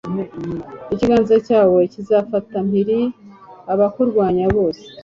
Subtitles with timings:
[0.93, 2.99] Ikiganza cyawe kizafata mpiri
[3.73, 4.83] abakurwanya bose